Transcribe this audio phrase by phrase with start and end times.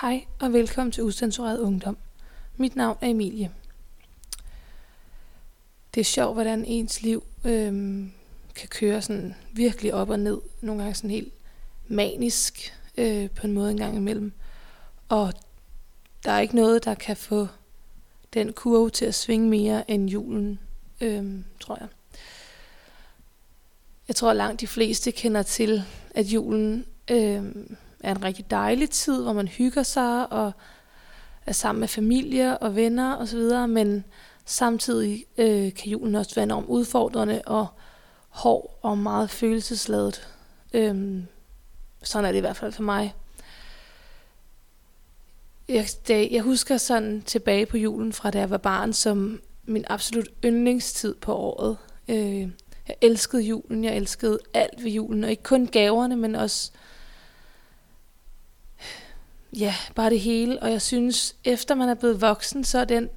[0.00, 1.96] Hej og velkommen til Usensureret Ungdom.
[2.56, 3.50] Mit navn er Emilie.
[5.94, 8.12] Det er sjovt, hvordan ens liv øhm,
[8.54, 10.40] kan køre sådan virkelig op og ned.
[10.60, 11.32] Nogle gange sådan helt
[11.88, 14.32] manisk øh, på en måde en gang imellem.
[15.08, 15.32] Og
[16.24, 17.46] der er ikke noget, der kan få
[18.34, 20.58] den kurve til at svinge mere end julen,
[21.00, 21.88] øhm, tror jeg.
[24.08, 25.82] Jeg tror, langt de fleste kender til,
[26.14, 30.52] at julen øhm, er en rigtig dejlig tid, hvor man hygger sig og
[31.46, 34.04] er sammen med familie og venner osv., men
[34.44, 37.66] samtidig øh, kan julen også være enormt udfordrende og
[38.28, 40.28] hård og meget følelsesladet.
[40.72, 41.26] Øhm,
[42.02, 43.14] sådan er det i hvert fald for mig.
[45.68, 49.84] Jeg, da, jeg husker sådan tilbage på julen fra da jeg var barn som min
[49.88, 51.76] absolut yndlingstid på året.
[52.08, 52.48] Øh,
[52.88, 56.72] jeg elskede julen, jeg elskede alt ved julen, og ikke kun gaverne, men også
[59.58, 60.62] ja, bare det hele.
[60.62, 63.08] Og jeg synes, efter man er blevet voksen, så er den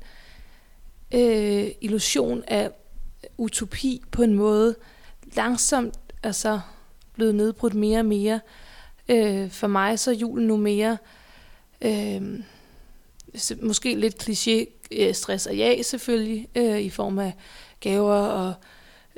[1.14, 2.72] øh, illusion af
[3.38, 4.76] utopi på en måde
[5.36, 6.60] langsomt altså,
[7.14, 8.40] blevet nedbrudt mere og mere.
[9.10, 10.98] Øh, for mig så er julen nu mere
[11.82, 12.22] øh,
[13.62, 17.34] måske lidt kliché øh, stress og ja selvfølgelig øh, i form af
[17.80, 18.54] gaver og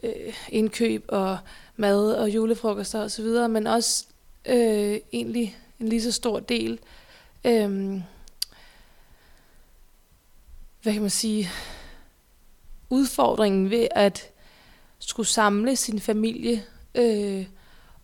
[0.03, 1.37] øh, indkøb og
[1.75, 4.05] mad og julefrokoster osv., men også
[4.45, 6.79] øh, egentlig en lige så stor del
[7.45, 8.03] øhm,
[10.81, 11.49] hvad kan man sige,
[12.89, 14.31] udfordringen ved at
[14.99, 16.63] skulle samle sin familie,
[16.95, 17.45] øh,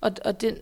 [0.02, 0.56] og, og den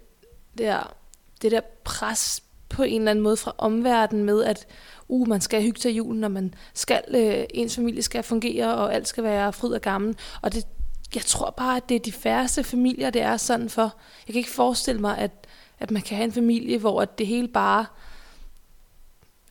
[0.58, 0.95] der,
[1.41, 4.67] det der pres på en eller anden måde fra omverdenen med, at
[5.08, 8.93] uh, man skal hygge til julen, og man skal, øh, ens familie skal fungere, og
[8.93, 10.17] alt skal være fryd og gammel.
[10.41, 10.67] Og det,
[11.16, 13.95] jeg tror bare, at det er de færreste familier, det er sådan for.
[14.27, 15.31] Jeg kan ikke forestille mig, at,
[15.80, 17.86] at man kan have en familie, hvor det hele bare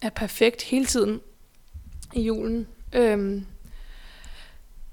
[0.03, 1.21] er perfekt hele tiden
[2.15, 2.67] i julen.
[2.93, 3.47] Øhm,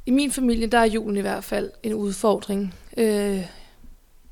[0.06, 2.76] I min familie, der er julen i hvert fald en udfordring.
[2.98, 3.45] Øh,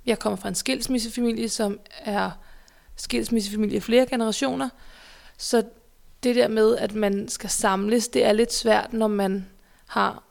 [0.05, 2.31] jeg kommer fra en skilsmissefamilie, som er
[2.95, 4.69] skilsmissefamilie i flere generationer.
[5.37, 5.63] Så
[6.23, 9.45] det der med, at man skal samles, det er lidt svært, når man
[9.87, 10.23] har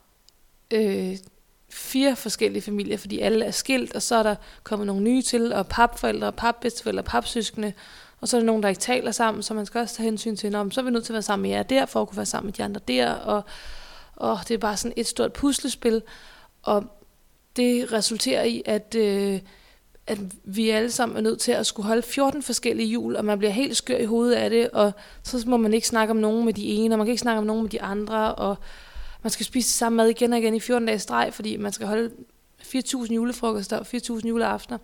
[0.71, 1.17] øh,
[1.69, 5.53] fire forskellige familier, fordi alle er skilt, og så er der kommet nogle nye til,
[5.53, 7.73] og papforældre, papbedsteforældre, papsøskende,
[8.23, 10.35] og så er der nogen, der ikke taler sammen, så man skal også tage hensyn
[10.35, 12.17] til, så er vi nødt til at være sammen med jer der, for at kunne
[12.17, 13.43] være sammen med de andre der, og,
[14.15, 16.01] og det er bare sådan et stort puslespil,
[16.61, 16.83] og
[17.55, 19.39] det resulterer i, at, øh,
[20.07, 23.37] at vi alle sammen er nødt til at skulle holde 14 forskellige jul, og man
[23.37, 24.91] bliver helt skør i hovedet af det, og
[25.23, 27.39] så må man ikke snakke om nogen med de ene, og man kan ikke snakke
[27.39, 28.57] om nogen med de andre, og
[29.23, 31.87] man skal spise samme mad igen og igen i 14 dage streg, fordi man skal
[31.87, 32.11] holde
[32.61, 34.77] 4.000 julefrokoster og 4.000 juleaftener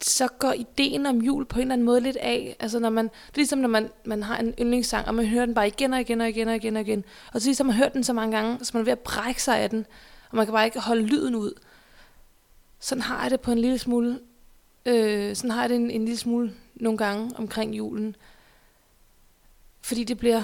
[0.00, 2.56] så går ideen om jul på en eller anden måde lidt af.
[2.60, 5.46] Altså når man, det er ligesom når man, man har en yndlingssang, og man hører
[5.46, 7.04] den bare igen og igen og igen og igen og igen.
[7.32, 8.98] Og så ligesom man har hørt den så mange gange, så man er ved at
[8.98, 9.86] brække sig af den,
[10.30, 11.52] og man kan bare ikke holde lyden ud.
[12.80, 14.20] Sådan har jeg det på en lille smule,
[14.86, 18.16] øh, sådan har jeg det en, en lille smule nogle gange omkring julen.
[19.82, 20.42] Fordi det bliver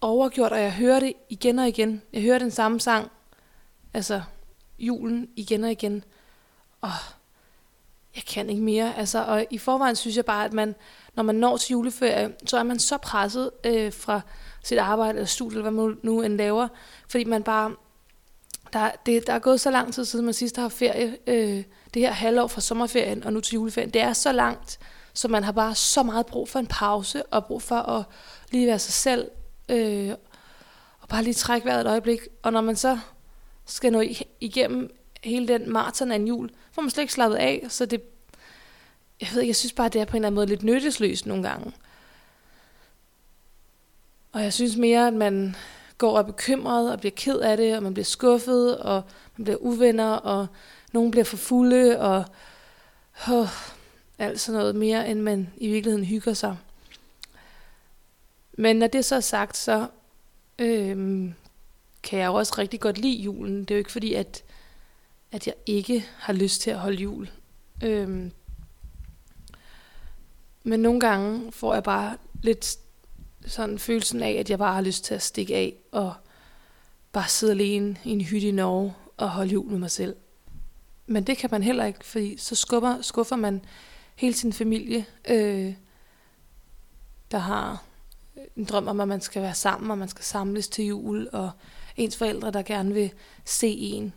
[0.00, 2.02] overgjort, og jeg hører det igen og igen.
[2.12, 3.10] Jeg hører den samme sang,
[3.94, 4.22] altså
[4.78, 6.04] julen igen og igen.
[6.80, 6.90] Og
[8.16, 8.96] jeg kan ikke mere.
[8.96, 10.74] Altså, og i forvejen synes jeg bare, at man,
[11.14, 14.20] når man når til juleferie, så er man så presset øh, fra
[14.62, 16.68] sit arbejde eller studie, eller hvad man nu end laver,
[17.08, 17.74] fordi man bare,
[18.72, 21.64] der, det, der er gået så lang tid siden man sidst har ferie, øh,
[21.94, 24.78] det her halvår fra sommerferien og nu til juleferien, det er så langt,
[25.14, 28.04] så man har bare så meget brug for en pause, og brug for at
[28.50, 29.30] lige være sig selv,
[29.68, 30.10] øh,
[31.00, 32.98] og bare lige trække vejret et øjeblik, og når man så
[33.66, 34.02] skal nå
[34.40, 34.90] igennem
[35.24, 38.02] hele den maraton af en jul, får man slet ikke slappet af, så det,
[39.20, 41.26] jeg ved ikke, jeg synes bare, det er på en eller anden måde lidt nyttesløst
[41.26, 41.72] nogle gange.
[44.32, 45.56] Og jeg synes mere, at man
[45.98, 49.02] går og er bekymret og bliver ked af det, og man bliver skuffet, og
[49.36, 50.46] man bliver uvenner, og
[50.92, 52.24] nogen bliver for fulde, og
[53.30, 53.48] oh,
[54.18, 56.56] alt sådan noget mere, end man i virkeligheden hygger sig.
[58.52, 59.86] Men når det så er sagt, så
[60.58, 61.34] øhm,
[62.02, 63.60] kan jeg jo også rigtig godt lide julen.
[63.60, 64.42] Det er jo ikke fordi, at
[65.34, 67.30] at jeg ikke har lyst til at holde jul.
[67.84, 68.32] Øhm,
[70.62, 72.78] men nogle gange får jeg bare lidt
[73.46, 76.14] sådan følelsen af, at jeg bare har lyst til at stikke af og
[77.12, 80.16] bare sidde alene i en hytte i Norge og holde jul med mig selv.
[81.06, 83.64] Men det kan man heller ikke, fordi så skuffer, skuffer man
[84.14, 85.74] hele sin familie, øh,
[87.30, 87.84] der har
[88.56, 91.50] en drøm om, at man skal være sammen, og man skal samles til jul, og
[91.96, 93.12] ens forældre, der gerne vil
[93.44, 94.12] se en.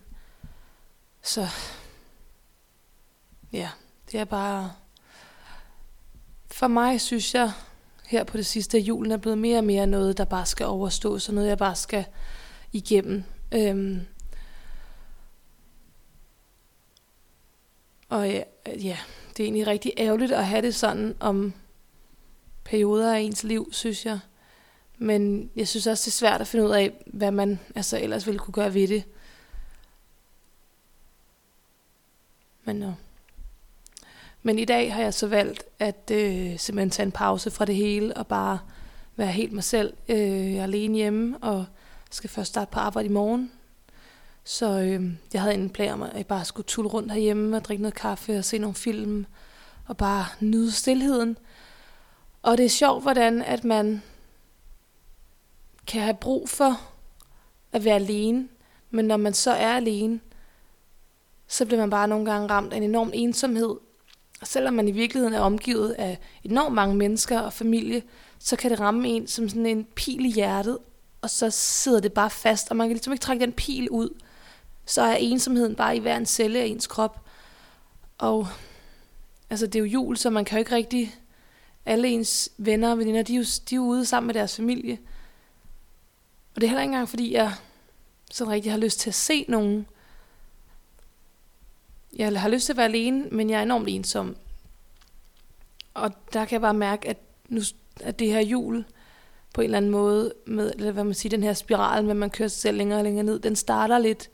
[1.27, 1.47] Så
[3.53, 3.69] ja,
[4.11, 4.73] det er bare
[6.51, 7.51] for mig synes jeg,
[8.05, 10.65] her på det sidste, at julen er blevet mere og mere noget, der bare skal
[10.65, 12.05] overstås, og noget, jeg bare skal
[12.71, 13.23] igennem.
[13.51, 14.01] Øhm,
[18.09, 18.97] og ja, ja,
[19.29, 21.53] det er egentlig rigtig ærgerligt at have det sådan om
[22.63, 24.19] perioder af ens liv, synes jeg.
[24.97, 28.27] Men jeg synes også, det er svært at finde ud af, hvad man altså ellers
[28.27, 29.03] ville kunne gøre ved det.
[32.67, 32.91] Men, øh.
[34.43, 37.75] Men i dag har jeg så valgt at øh, simpelthen tage en pause fra det
[37.75, 38.59] hele og bare
[39.15, 39.93] være helt mig selv.
[40.09, 41.65] Øh, jeg er alene hjemme og
[42.11, 43.51] skal først starte på arbejde i morgen.
[44.43, 47.65] Så øh, jeg havde en plan om, at jeg bare skulle tulle rundt herhjemme og
[47.65, 49.25] drikke noget kaffe og se nogle film
[49.85, 51.37] og bare nyde stillheden.
[52.41, 54.01] Og det er sjovt, hvordan at man
[55.87, 56.81] kan have brug for
[57.71, 58.47] at være alene,
[58.91, 60.19] men når man så er alene,
[61.47, 63.75] så bliver man bare nogle gange ramt af en enorm ensomhed.
[64.41, 68.03] Og selvom man i virkeligheden er omgivet af enormt mange mennesker og familie,
[68.39, 70.77] så kan det ramme en som sådan en pil i hjertet,
[71.21, 74.09] og så sidder det bare fast, og man kan ligesom ikke trække den pil ud.
[74.85, 77.21] Så er ensomheden bare i hver en celle af ens krop.
[78.17, 78.47] Og
[79.49, 81.15] altså, det er jo jul, så man kan jo ikke rigtig...
[81.85, 84.55] Alle ens venner og veninder, de er, jo, de er jo ude sammen med deres
[84.55, 84.97] familie.
[86.55, 87.53] Og det er heller ikke engang, fordi jeg
[88.31, 89.87] sådan rigtig har lyst til at se nogen.
[92.17, 94.35] Jeg har lyst til at være alene, men jeg er enormt ensom.
[95.93, 97.17] Og der kan jeg bare mærke, at,
[97.49, 97.61] nu,
[98.01, 98.85] at det her jul
[99.53, 102.29] på en eller anden måde, med, eller hvad man siger, den her spiral, med man
[102.29, 104.29] kører sig selv længere og længere ned, den starter lidt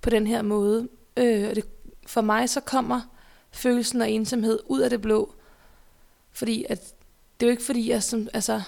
[0.00, 0.88] på den her måde.
[1.16, 1.64] Øh, og det,
[2.06, 3.00] for mig så kommer
[3.50, 5.34] følelsen af ensomhed ud af det blå.
[6.32, 6.94] Fordi at,
[7.40, 8.62] det er jo ikke fordi, jeg som, altså,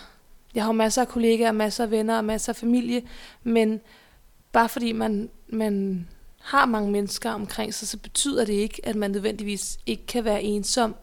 [0.55, 3.02] jeg har masser af kollegaer, masser af venner og masser af familie,
[3.43, 3.81] men
[4.52, 6.06] bare fordi man, man
[6.40, 10.42] har mange mennesker omkring sig, så betyder det ikke, at man nødvendigvis ikke kan være
[10.42, 10.94] ensom.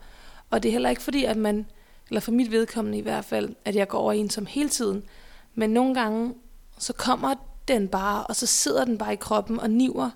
[0.50, 1.66] Og det er heller ikke fordi, at man,
[2.08, 5.04] eller for mit vedkommende i hvert fald, at jeg går over ensom hele tiden.
[5.54, 6.34] Men nogle gange,
[6.78, 7.34] så kommer
[7.68, 10.10] den bare, og så sidder den bare i kroppen og niver.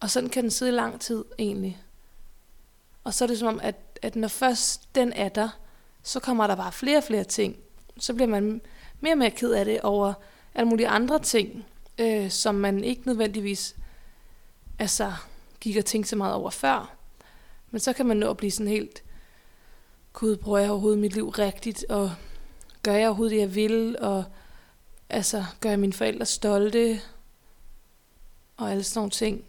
[0.00, 1.82] Og sådan kan den sidde i lang tid egentlig.
[3.04, 5.48] Og så er det som om, at, at når først den er der,
[6.02, 7.56] så kommer der bare flere og flere ting.
[7.98, 8.60] Så bliver man
[9.00, 10.12] mere og mere ked af det over
[10.54, 11.66] alle mulige andre ting,
[11.98, 13.76] øh, som man ikke nødvendigvis
[14.78, 15.12] altså,
[15.60, 16.96] gik og tænkte så meget over før.
[17.70, 19.02] Men så kan man nå at blive sådan helt,
[20.12, 22.12] gud, bruger jeg overhovedet mit liv rigtigt, og
[22.82, 24.24] gør jeg overhovedet det, jeg vil, og
[25.10, 27.00] altså, gør jeg mine forældre stolte,
[28.56, 29.44] og alle sådan nogle ting.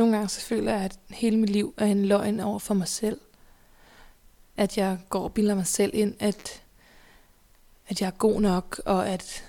[0.00, 2.88] Nogle gange så føler jeg, at hele mit liv er en løgn over for mig
[2.88, 3.20] selv.
[4.56, 6.62] At jeg går og bilder mig selv ind, at,
[7.88, 9.44] at jeg er god nok, og at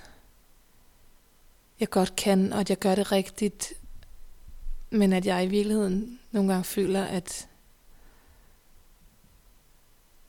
[1.80, 3.74] jeg godt kan, og at jeg gør det rigtigt.
[4.90, 7.48] Men at jeg i virkeligheden nogle gange føler, at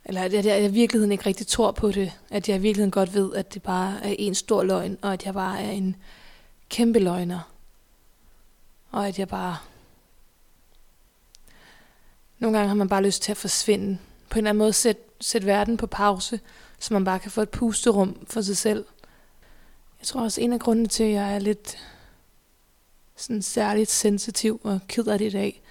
[0.04, 2.12] eller at jeg, jeg i virkeligheden ikke rigtig tror på det.
[2.30, 5.26] At jeg i virkeligheden godt ved, at det bare er en stor løgn, og at
[5.26, 5.96] jeg bare er en
[6.69, 7.40] kæmpe løgner.
[8.90, 9.56] Og at jeg bare
[12.43, 13.99] nogle gange har man bare lyst til at forsvinde.
[14.31, 16.41] På en eller anden måde sætte, sæt verden på pause,
[16.79, 18.84] så man bare kan få et pusterum for sig selv.
[20.01, 21.79] Jeg tror også, en af grundene til, at jeg er lidt
[23.17, 25.63] sådan særligt sensitiv og ked af det i dag,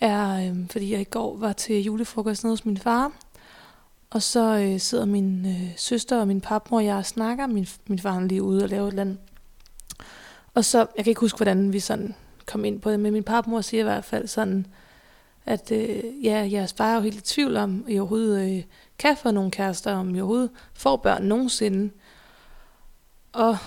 [0.00, 3.12] er, øh, fordi jeg i går var til julefrokost nede hos min far,
[4.10, 7.46] og så øh, sidder min øh, søster og min papmor og jeg og snakker.
[7.46, 9.18] Min, min far er lige ude og lave et eller andet.
[10.54, 12.14] Og så, jeg kan ikke huske, hvordan vi sådan
[12.46, 14.66] kom ind på det, men min papmor siger i hvert fald sådan,
[15.46, 18.64] at øh, ja, jeres far er jo helt i tvivl om, I overhovedet øh,
[18.98, 21.92] kan få nogle kærester, om I overhovedet får børn nogensinde.
[23.32, 23.58] Og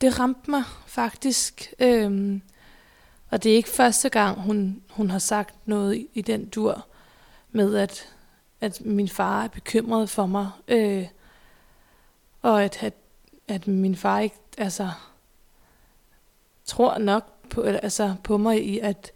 [0.00, 1.74] det ramte mig faktisk.
[1.78, 2.42] Øhm,
[3.30, 6.86] og det er ikke første gang, hun, hun har sagt noget i, i den dur
[7.50, 8.08] med, at,
[8.60, 10.50] at min far er bekymret for mig.
[10.68, 11.06] Øh,
[12.42, 12.94] og at, at,
[13.48, 14.90] at min far ikke altså,
[16.64, 19.12] tror nok på, altså, på mig i, at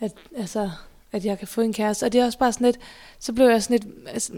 [0.00, 0.70] at, altså,
[1.12, 2.04] at jeg kan få en kæreste.
[2.04, 2.78] Og det er også bare sådan lidt,
[3.18, 4.32] så blev jeg sådan lidt, altså,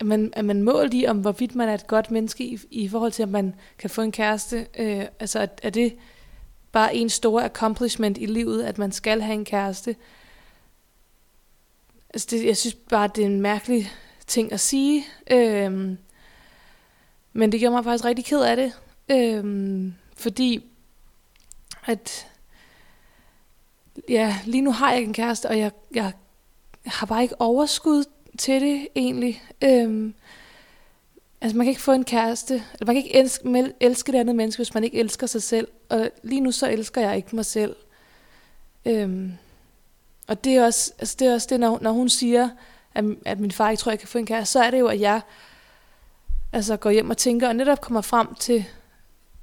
[0.00, 2.88] at man, at man målt i, om hvorvidt man er et godt menneske i, i
[2.88, 4.66] forhold til, at man kan få en kæreste.
[4.78, 5.96] Øh, altså, er, er det
[6.72, 9.96] bare en stor accomplishment i livet, at man skal have en kæreste?
[12.10, 13.90] Altså, det, jeg synes bare, det er en mærkelig
[14.26, 15.04] ting at sige.
[15.30, 15.96] Øh,
[17.32, 18.72] men det gjorde mig faktisk rigtig ked af det.
[19.08, 20.64] Øh, fordi
[21.86, 22.26] at
[24.08, 26.12] ja, lige nu har jeg en kæreste, og jeg, jeg
[26.86, 28.04] har bare ikke overskud
[28.38, 29.42] til det egentlig.
[29.64, 30.14] Øhm,
[31.40, 34.36] altså man kan ikke få en kæreste, eller man kan ikke elske, elske det andet
[34.36, 35.68] menneske, hvis man ikke elsker sig selv.
[35.88, 37.76] Og lige nu så elsker jeg ikke mig selv.
[38.84, 39.32] Øhm,
[40.26, 42.48] og det er også, altså det, er også det, når, når hun siger,
[42.94, 44.86] at, at min far ikke tror, jeg kan få en kæreste, så er det jo,
[44.86, 45.20] at jeg
[46.52, 48.64] altså går hjem og tænker, og netop kommer frem til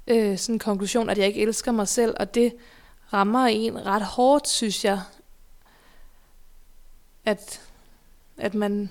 [0.06, 2.52] øh, sådan en konklusion, at jeg ikke elsker mig selv, og det
[3.12, 5.02] rammer en ret hårdt, synes jeg,
[7.24, 7.60] at,
[8.36, 8.90] at man,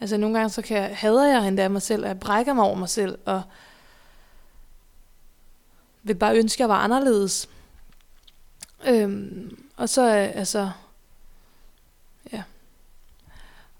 [0.00, 2.64] altså nogle gange så kan jeg, hader jeg endda mig selv, og jeg brækker mig
[2.64, 3.42] over mig selv, og
[6.02, 7.48] vil bare ønske, at jeg var anderledes.
[8.86, 10.70] Øhm, og så, altså,
[12.32, 12.42] ja.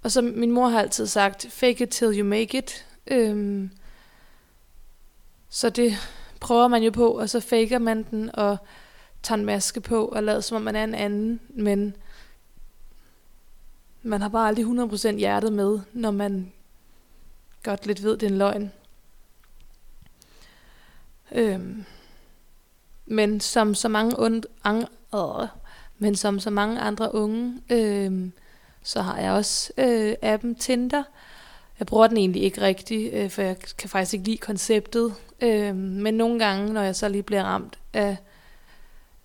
[0.03, 2.87] Og så min mor har altid sagt, fake it till you make it.
[3.07, 3.71] Øhm,
[5.49, 5.95] så det
[6.41, 8.57] prøver man jo på, og så faker man den, og
[9.23, 11.97] tager en maske på, og lader som om man er en anden, men
[14.03, 16.53] man har bare aldrig 100% hjertet med, når man
[17.63, 18.73] godt lidt ved, det er en løgn.
[21.33, 21.85] Øhm,
[23.07, 25.49] men som så mange und, ang, øh,
[25.99, 28.31] men som så mange andre unge, øh,
[28.83, 31.03] så har jeg også øh, appen Tinder.
[31.79, 35.15] Jeg bruger den egentlig ikke rigtigt, øh, for jeg kan faktisk ikke lide konceptet.
[35.41, 38.17] Øh, men nogle gange, når jeg så lige bliver ramt af,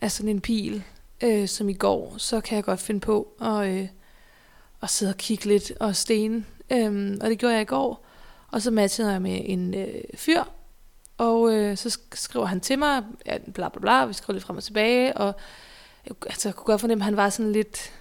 [0.02, 0.84] af sådan en pil,
[1.24, 3.88] øh, som i går, så kan jeg godt finde på at, øh,
[4.82, 6.46] at sidde og kigge lidt og stene.
[6.72, 8.06] Øh, og det gjorde jeg i går.
[8.48, 10.44] Og så matchede jeg med en øh, fyr,
[11.18, 14.58] og øh, så skriver han til mig, ja, bla bla bla, vi skriver lidt frem
[14.58, 15.36] og tilbage, og
[16.08, 17.94] jeg, altså, jeg kunne godt fornemme, at han var sådan lidt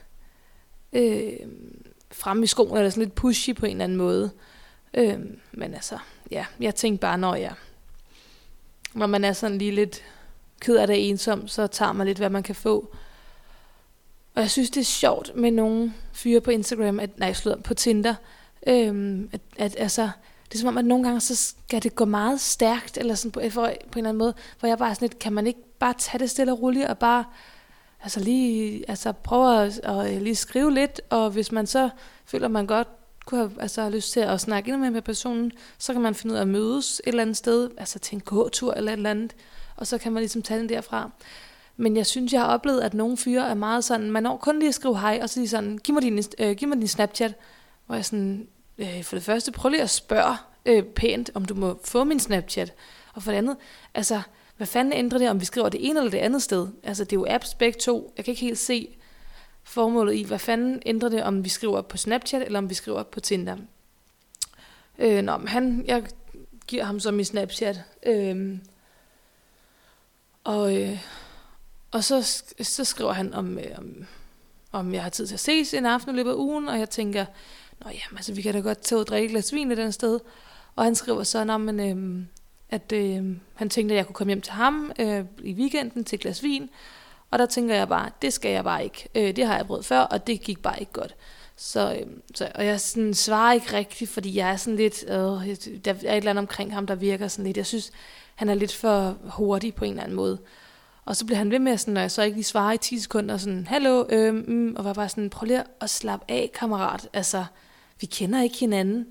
[0.93, 1.33] øh,
[2.13, 4.31] fremme i skoen, eller sådan lidt pushy på en eller anden måde.
[4.95, 5.19] Øh,
[5.53, 5.99] men altså,
[6.31, 7.55] ja, jeg tænkte bare, når jeg,
[8.95, 10.03] når man er sådan lige lidt
[10.61, 12.95] ked af det ensom, så tager man lidt, hvad man kan få.
[14.35, 17.75] Og jeg synes, det er sjovt med nogle fyre på Instagram, at, nej, slået på
[17.75, 18.15] Tinder,
[18.67, 20.11] øhm, at, at altså,
[20.49, 23.33] det er som om, at nogle gange, så skal det gå meget stærkt, eller sådan
[23.33, 25.47] på, øh, for, på en eller anden måde, hvor jeg bare sådan lidt, kan man
[25.47, 27.25] ikke bare tage det stille og roligt, og bare
[28.03, 31.91] altså lige altså prøve at, at øh, lige skrive lidt, og hvis man så
[32.27, 32.89] føler, man godt
[33.27, 36.33] kunne have altså, lyst til at snakke endnu mere med personen, så kan man finde
[36.33, 39.11] ud af at mødes et eller andet sted, altså til en gåtur eller et eller
[39.11, 39.35] andet,
[39.81, 41.11] og så kan man ligesom tage den derfra.
[41.77, 44.59] Men jeg synes, jeg har oplevet, at nogle fyre er meget sådan, man når kun
[44.59, 46.89] lige at skrive hej, og så lige sådan, giv mig din, øh, giv mig din
[46.89, 47.35] Snapchat,
[47.87, 51.55] hvor jeg sådan, øh, for det første, prøv lige at spørge øh, pænt, om du
[51.55, 52.75] må få min Snapchat.
[53.15, 53.57] Og for det andet,
[53.95, 54.23] altså,
[54.57, 56.69] hvad fanden ændrer det, om vi skriver det ene eller det andet sted?
[56.83, 58.13] Altså, det er jo apps begge to.
[58.17, 58.97] Jeg kan ikke helt se
[59.63, 63.03] formålet i, hvad fanden ændrer det, om vi skriver på Snapchat, eller om vi skriver
[63.03, 63.57] på Tinder.
[64.99, 66.05] Øh, nå, men han, jeg
[66.67, 67.81] giver ham så min Snapchat.
[68.07, 68.59] Øh,
[70.45, 70.99] og, øh,
[71.91, 74.07] og så, så skriver han, om, øh, om,
[74.73, 76.91] om jeg har tid til at ses en aften i løbet af ugen, og jeg
[76.91, 77.25] tænker,
[77.85, 79.93] Nå ja, altså vi kan da godt tage og drikke et glas vin i den
[79.93, 80.21] sted.
[80.77, 82.25] Og han skriver så, når men, øh,
[82.71, 86.17] at øh, han tænkte, at jeg kunne komme hjem til ham øh, i weekenden til
[86.17, 86.71] et glas vin.
[87.31, 89.09] Og der tænker jeg bare, det skal jeg bare ikke.
[89.15, 91.15] Øh, det har jeg prøvet før, og det gik bare ikke godt.
[91.63, 95.15] Så, øhm, så, og jeg sådan, svarer ikke rigtigt, fordi jeg er sådan lidt, øh,
[95.15, 97.57] der er et eller andet omkring ham, der virker sådan lidt.
[97.57, 97.93] Jeg synes,
[98.35, 100.39] han er lidt for hurtig på en eller anden måde.
[101.05, 102.99] Og så bliver han ved med, sådan, når jeg så ikke lige svarer i 10
[102.99, 107.09] sekunder, sådan, hallo, øh, mm, og var bare sådan, prøv lige at slappe af, kammerat.
[107.13, 107.45] Altså,
[108.01, 109.07] vi kender ikke hinanden.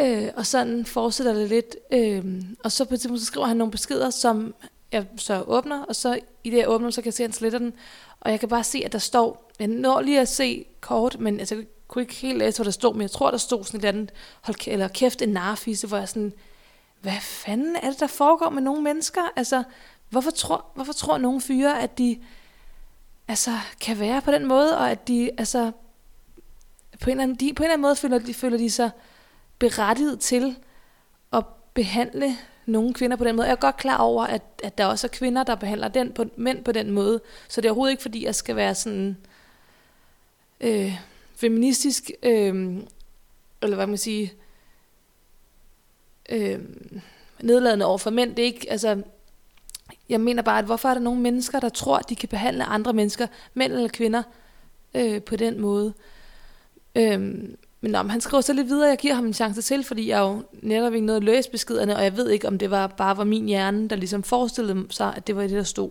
[0.00, 1.76] Øh, og sådan fortsætter det lidt.
[1.92, 4.54] Øh, og så på et tidspunkt, så skriver han nogle beskeder, som
[4.92, 7.32] jeg så åbner, og så i det, jeg åbner, så kan jeg se, at han
[7.32, 7.74] sletter den.
[8.20, 11.40] Og jeg kan bare se, at der står, jeg når lige at se kort, men
[11.40, 13.80] altså, jeg kunne ikke helt læse, hvad der stod, men jeg tror, der stod sådan
[13.80, 16.32] et eller andet, hold, eller kæft, en narfisse, hvor jeg sådan,
[17.00, 19.22] hvad fanden er det, der foregår med nogle mennesker?
[19.36, 19.62] Altså,
[20.10, 22.18] hvorfor tror, hvorfor tror nogle fyre, at de
[23.28, 25.72] altså, kan være på den måde, og at de altså,
[27.00, 28.90] på en eller anden, de, på en eller anden måde føler de, føler de sig
[29.58, 30.56] berettiget til
[31.32, 31.44] at
[31.74, 32.36] behandle
[32.68, 33.46] nogle kvinder på den måde.
[33.46, 36.24] Jeg er godt klar over, at, at der også er kvinder, der behandler den på,
[36.36, 37.20] mænd på den måde.
[37.48, 39.16] Så det er overhovedet ikke, fordi jeg skal være sådan
[40.60, 40.92] øh,
[41.34, 42.76] feministisk, øh,
[43.62, 44.32] eller hvad man sige,
[46.28, 46.60] øh,
[47.42, 48.34] nedladende over for mænd.
[48.34, 49.02] Det er ikke, altså,
[50.08, 52.64] jeg mener bare, at hvorfor er der nogle mennesker, der tror, at de kan behandle
[52.64, 54.22] andre mennesker, mænd eller kvinder,
[54.94, 55.94] øh, på den måde.
[56.94, 57.38] Øh,
[57.80, 60.18] men nå, han skriver så lidt videre, jeg giver ham en chance til, fordi jeg
[60.18, 63.16] jo netop ikke nåede at læse beskederne, og jeg ved ikke, om det var bare
[63.16, 65.90] var min hjerne, der ligesom forestillede sig, at det var det, der stod.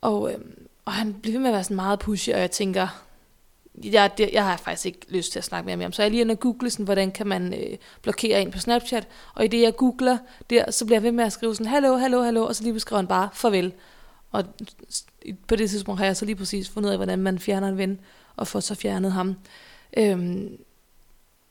[0.00, 0.38] Og, øh,
[0.84, 3.04] og han blev ved med at være sådan meget pushy, og jeg tænker,
[3.84, 5.92] jeg, det, jeg har faktisk ikke lyst til at snakke mere med ham.
[5.92, 9.08] Så jeg lige inde og google, sådan, hvordan kan man øh, blokere en på Snapchat.
[9.34, 10.18] Og i det, jeg googler
[10.50, 12.72] der, så bliver jeg ved med at skrive sådan, hallo, hallo, hallo, og så lige
[12.72, 13.72] beskriver han bare, farvel.
[14.30, 14.44] Og
[15.46, 17.78] på det tidspunkt har jeg så lige præcis fundet ud af, hvordan man fjerner en
[17.78, 18.00] ven,
[18.36, 19.36] og får så fjernet ham.
[19.96, 20.58] Øhm,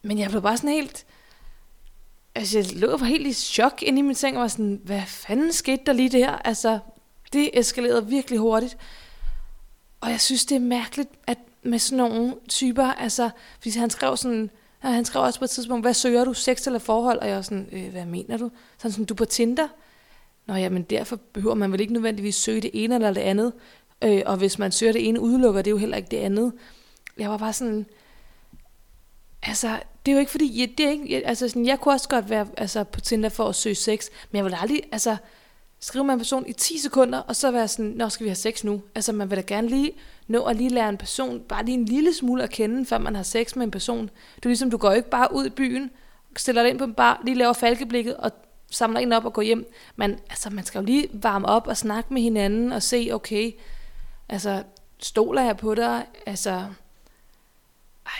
[0.01, 1.05] men jeg blev bare sådan helt...
[2.35, 4.81] Altså, jeg lå og var helt i chok inde i min seng, og var sådan,
[4.83, 6.29] hvad fanden skete der lige der?
[6.29, 6.79] Altså,
[7.33, 8.77] det eskalerede virkelig hurtigt.
[10.01, 13.29] Og jeg synes, det er mærkeligt, at med sådan nogle typer, altså,
[13.59, 14.49] fordi han skrev sådan,
[14.85, 17.19] øh, han skrev også på et tidspunkt, hvad søger du, sex eller forhold?
[17.19, 18.51] Og jeg var sådan, øh, hvad mener du?
[18.77, 19.67] Sådan sådan, du er på Tinder?
[20.45, 23.53] Nå ja, men derfor behøver man vel ikke nødvendigvis søge det ene eller det andet.
[24.03, 26.53] Øh, og hvis man søger det ene, udelukker det jo heller ikke det andet.
[27.17, 27.85] Jeg var bare sådan,
[29.47, 31.93] altså, det er jo ikke fordi, jeg, det er ikke, jeg, altså sådan, jeg kunne
[31.93, 35.17] også godt være altså, på Tinder for at søge sex, men jeg vil aldrig, altså,
[35.79, 38.35] skrive med en person i 10 sekunder, og så være sådan, nå, skal vi have
[38.35, 38.81] sex nu?
[38.95, 39.91] Altså, man vil da gerne lige
[40.27, 43.15] nå at lige lære en person, bare lige en lille smule at kende, før man
[43.15, 44.09] har sex med en person.
[44.35, 45.91] Det er ligesom, du går ikke bare ud i byen,
[46.37, 48.31] stiller dig ind på en bar, lige laver falkeblikket, og
[48.71, 49.71] samler en op og går hjem.
[49.95, 53.51] Man, altså, man skal jo lige varme op og snakke med hinanden, og se, okay,
[54.29, 54.63] altså,
[54.99, 56.05] stoler jeg på dig?
[56.25, 56.65] Altså,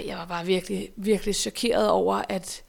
[0.05, 2.63] jeg var bare virkelig, virkelig chokeret over, at,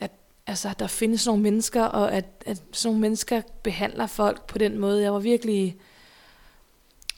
[0.00, 0.10] at
[0.46, 4.78] altså, der findes nogle mennesker, og at, at sådan nogle mennesker behandler folk på den
[4.78, 5.02] måde.
[5.02, 5.76] Jeg var virkelig...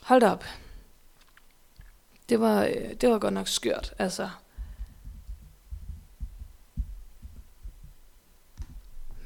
[0.01, 0.45] Hold op.
[2.29, 4.29] Det var, øh, det var godt nok skørt, altså.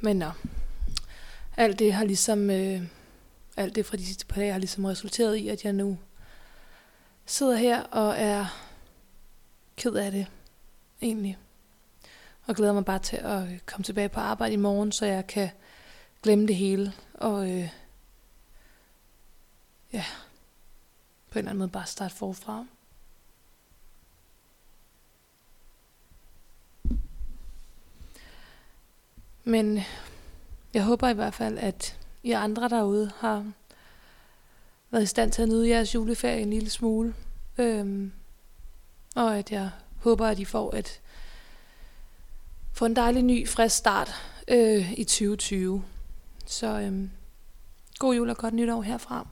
[0.02, 0.32] Men nå.
[1.58, 2.50] Alt det har ligesom...
[2.50, 2.82] Øh,
[3.58, 5.98] alt det fra de sidste par dage har ligesom resulteret i, at jeg nu
[7.26, 8.46] sidder her og er
[9.82, 10.28] ked af det,
[11.02, 11.38] egentlig.
[12.46, 15.28] Og glæder mig bare til at øh, komme tilbage på arbejde i morgen, så jeg
[15.28, 15.50] kan
[16.24, 16.94] glemme det hele.
[17.14, 17.70] Og øh,
[19.94, 20.06] ja,
[21.32, 22.66] på en eller anden måde bare starte forfra.
[29.44, 29.80] Men
[30.74, 33.52] jeg håber i hvert fald, at I andre derude har
[34.92, 37.16] været i stand til at nyde jeres juleferie en lille smule.
[37.58, 38.12] Øhm,
[39.16, 41.02] og at jeg håber, at I får et
[42.74, 44.12] får en dejlig ny, frisk start
[44.48, 45.84] øh, i 2020.
[46.46, 47.10] Så øh,
[48.00, 49.28] god jul og godt nytår herfra.